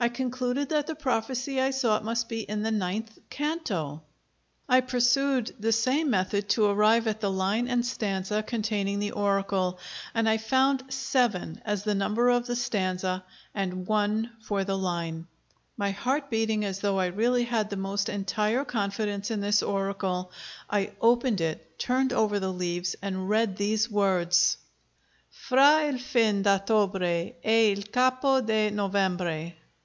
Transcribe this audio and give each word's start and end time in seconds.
I 0.00 0.08
concluded 0.08 0.70
that 0.70 0.88
the 0.88 0.96
prophecy 0.96 1.60
I 1.60 1.70
sought 1.70 2.02
must 2.04 2.28
be 2.28 2.40
in 2.40 2.62
the 2.64 2.72
ninth 2.72 3.20
canto. 3.30 4.02
I 4.68 4.80
pursued 4.80 5.54
the 5.60 5.70
same 5.70 6.10
method 6.10 6.48
to 6.50 6.64
arrive 6.66 7.06
at 7.06 7.20
the 7.20 7.30
line 7.30 7.68
and 7.68 7.86
stanza 7.86 8.42
containing 8.42 8.98
the 8.98 9.12
oracle, 9.12 9.78
and 10.12 10.28
I 10.28 10.38
found 10.38 10.82
seven 10.92 11.62
as 11.64 11.84
the 11.84 11.94
number 11.94 12.30
of 12.30 12.48
the 12.48 12.56
stanza, 12.56 13.22
and 13.54 13.86
one 13.86 14.30
for 14.40 14.64
the 14.64 14.76
line. 14.76 14.88
I 14.98 15.12
took 15.12 15.28
up 15.28 15.38
the 15.38 15.50
poem, 15.50 15.74
my 15.76 15.90
heart 15.92 16.30
beating 16.30 16.64
as 16.64 16.80
though 16.80 16.98
I 16.98 17.06
really 17.06 17.44
had 17.44 17.70
the 17.70 17.76
most 17.76 18.08
entire 18.08 18.64
confidence 18.64 19.30
in 19.30 19.40
this 19.40 19.62
oracle. 19.62 20.32
I 20.68 20.94
opened 21.00 21.40
it, 21.40 21.78
turned 21.78 22.12
over 22.12 22.40
the 22.40 22.52
leaves, 22.52 22.96
and 23.02 23.28
read 23.28 23.56
these 23.56 23.88
words: 23.88 24.56
"Fra 25.30 25.84
il 25.86 25.98
fin 25.98 26.42
d'Ottobre 26.42 27.34
e 27.44 27.70
il 27.70 27.84
capo 27.84 28.40
di 28.40 28.68
Novembre." 28.70 29.54